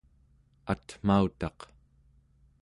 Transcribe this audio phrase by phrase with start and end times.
[0.73, 1.59] atmautaq